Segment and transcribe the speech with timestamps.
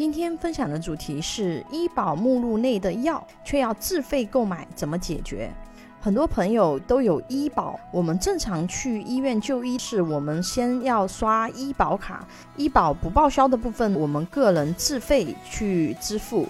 [0.00, 5.52] 今天分享的主题是医保目录内的药却要自费购买，怎么解决？
[6.00, 12.26] 很多朋友都有医保，我们正常去医院就医是，我们先要刷医保卡，
[12.56, 16.48] 医保不报销的部分，我们个人自费去支付。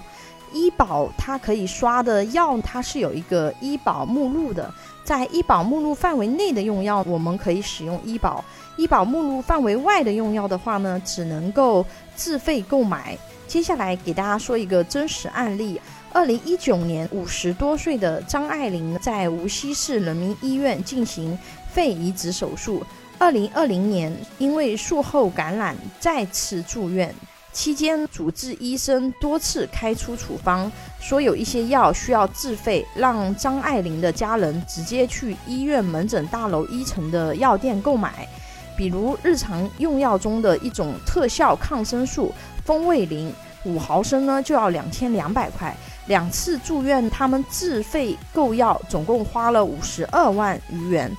[0.52, 4.72] 医保它可以刷的药，它是有一个医保目录的，
[5.02, 8.44] 在医保目录范围内的用药，我们可以使用医保；
[8.76, 13.18] 医保目录范围外的用药的话呢，只能够自费购买。
[13.50, 15.80] 接下来给大家说一个真实案例。
[16.12, 21.36] 二零一九年，五十多岁的张爱玲在无锡市人民医院进行
[21.68, 22.86] 肺移植手术。
[23.18, 27.12] 二零二零年，因为术后感染再次住院，
[27.52, 30.70] 期间主治医生多次开出处方，
[31.00, 38.28] 说有一些药需要自费，让张爱玲的家人直接去医院门诊大楼一层的药店购买，
[38.76, 42.32] 比如日常用药中的一种特效抗生素
[42.64, 43.32] 风味灵，
[43.64, 45.76] 五毫升呢就要两千两百块。
[46.06, 51.10] 两次住院，他们自费购药，总共花了五十二万余元。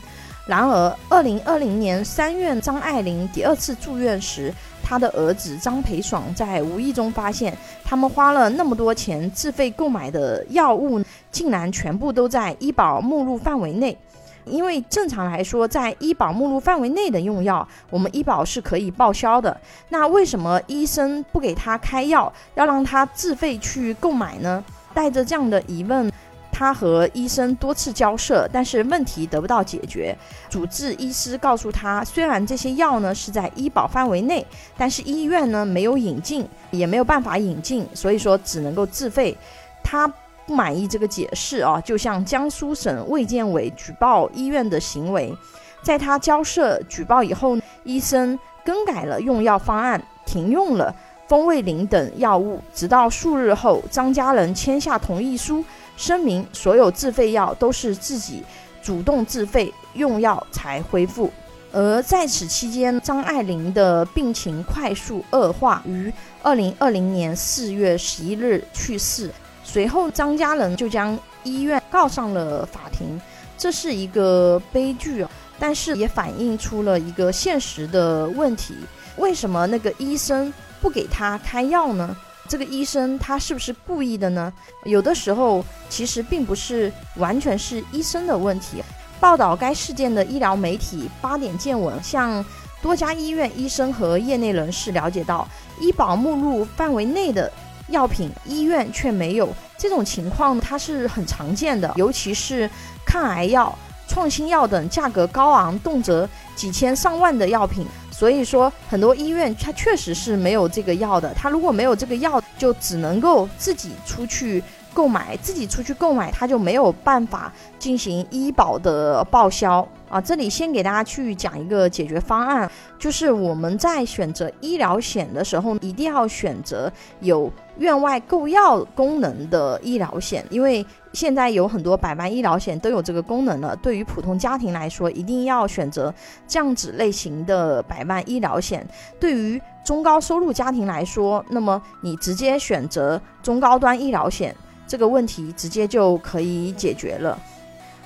[0.45, 13.95] 然而，二零二零年三月，张爱玲第二次住院时，她的儿子张培爽在无意中发现，他们花了那么多钱自费购买的药物，竟然全部都在医保目录范围内。
[14.45, 19.55] 因为正常来说，在医保目录范围内的用药，我们医保是可以报销的。
[19.89, 24.63] 那为什么医生不给他开药，要让他自费去购买呢？
[24.93, 26.11] 带着这样的疑问，
[26.51, 30.15] 他和医生多次交涉，但是问题得不到解决。
[30.49, 34.45] 主治医师告诉他，虽然这些药呢是在医保范围内，
[34.77, 39.37] 但是医院呢没有引进，也没有办法引进，所以说只能够自费。
[39.81, 40.11] 他
[40.45, 45.35] 不满意这个解释啊，就向江苏省卫健委举报医院的行为。
[45.81, 50.93] 在他交涉举报以后，医生更改了用药方案，停用了。
[51.27, 55.63] 风味灵等药物，直到数日后，张家人签下同意书，
[55.95, 58.43] 声明所有自费药都是自己
[58.83, 61.31] 主动自费用药才恢复。
[61.71, 66.11] 而在此期间，张爱玲的病情快速恶化，于
[66.43, 69.31] 二零二零年四月十一日去世。
[69.71, 73.17] 随后，张家人就将医院告上了法庭，
[73.57, 75.31] 这是一个悲剧啊！
[75.57, 78.75] 但是也反映出了一个现实的问题：
[79.15, 80.53] 为什么那个医生？
[80.81, 82.13] 不给他开药呢？
[82.49, 84.51] 这个医生他是不是故意的呢？
[84.83, 88.83] 有的时候其实并不是完全是医生的问题。
[89.21, 92.43] 报道该事件的医疗媒体八点见闻向
[92.81, 95.47] 多家医院医生和业内人士了解到，
[95.79, 97.49] 医保目录范围内的
[97.91, 99.47] 药品，医院却没有
[99.77, 102.69] 这种情况，它是很常见的，尤其是
[103.05, 107.85] 抗癌药、创新药等价格高昂、动辄几千上万的药品。
[108.11, 111.33] 所以说，很多医院它确实是没有这个药的。
[111.33, 114.63] 它如果没有这个药，就只能够自己出去
[114.93, 120.19] 购买，自己出去购买，他就没有办法进行医保的报销啊。
[120.19, 122.69] 这里先给大家去讲一个解决方案，
[122.99, 130.85] 就是我们在选择医疗险的时候，一定要选择有院外购药功能的医疗险，因为。
[131.13, 133.75] 现在有很多百万医疗险都有这个功能了。
[133.75, 136.13] 对于普通家庭来说，一定要选择
[136.47, 138.87] 这样子类型的百万医疗险。
[139.19, 144.55] 对于中高收入家庭来说，那么你直接选择中高端医疗险，
[144.91, 147.39] 这个问题直接就可以解决了。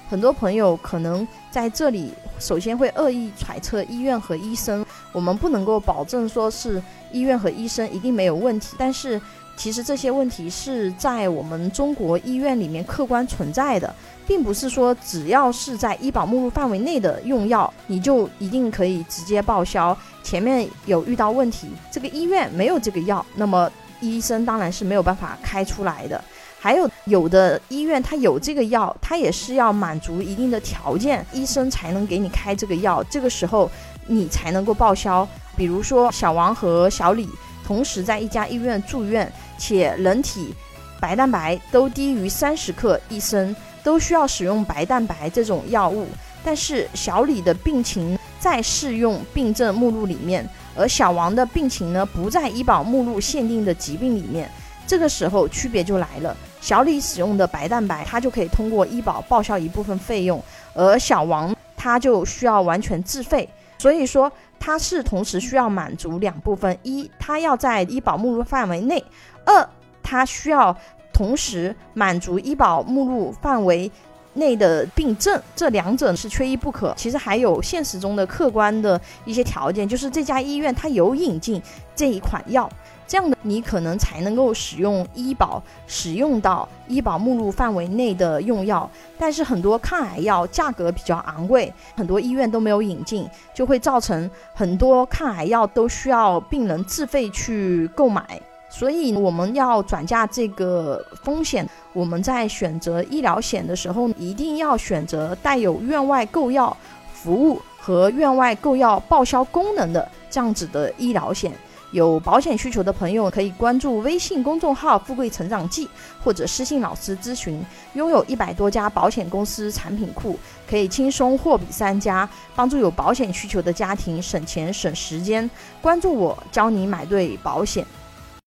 [0.08, 6.80] 很多朋友可能在这里首先会恶意揣测医院和医生，我们不能够保证说是
[7.12, 9.20] 医院和医生一定没有问题，但是。
[9.58, 13.96] 其实这些问题是在我们中国医院里面客观存在的，
[14.28, 19.98] 并不是说只要是在医保目录范围内的用药，你就一定可以直接报销。
[20.24, 26.22] 前面有遇到问题，这个医院没有这个药，那么医生当然是没有办法开出来的。
[26.66, 33.70] 还有有的医院它有这个药，它也是要满足一定的条件，医生才能给你开这个药，这个时候
[34.08, 35.28] 你才能够报销。
[35.56, 37.30] 比如说小王和小李。
[37.64, 40.54] 同时在一家医院住院，且人体
[41.00, 46.08] 白蛋白都低于三十克一升，都需要使用白蛋白这种药物。
[46.44, 54.50] 但是小李的病情在适用病症目录里面，而小王的病情呢不在医保目录限定的疾病里面。
[54.88, 60.42] 这个时候区别就来了，小李使用的白蛋白，他就可以通过医保报销一部分费用，
[60.74, 63.48] 而小王他就需要完全自费。
[63.78, 64.32] 所以说。
[64.58, 68.98] 他是同时需要满足两部分：一，他要在医保目录范围内；
[69.46, 69.70] 二，
[70.02, 70.76] 他需要
[71.14, 73.92] 同时满足医保目录范围
[74.36, 76.94] 内的病症，这两者是缺一不可。
[76.96, 81.62] 其实还有现实中的客观的一些条件，就是这家医院它有引进
[81.96, 82.70] 这一款药。
[83.08, 88.90] 这样的你可能才能够使用医保，使用到医保目录范围内的用药。
[89.16, 98.42] 但是很多抗癌药价格比较昂贵，很多医院都没有引进，就会造成很多抗癌药都需要病人自费去购买。
[98.70, 106.76] 所以我们要转嫁这个风险，我们在选择医疗险的时候，一定要选择带有院外购药
[107.14, 111.52] 服务和院外购药报销功能的这样子的医疗险。
[111.92, 115.88] 有保险需求的朋友可以关注微信公众号“富贵成长记”
[116.22, 117.64] 或者私信老师咨询。
[117.94, 120.38] 拥有一百多家保险公司产品库，
[120.70, 125.50] 可以轻松货比三家，帮助有保险需求的家庭省钱省时间。
[125.82, 127.86] 关注我，教你买对保险。